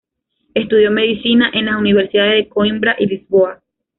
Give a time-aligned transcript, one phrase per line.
[0.55, 3.61] Estudió medicina en las Universidades de Coimbra y Lisboa.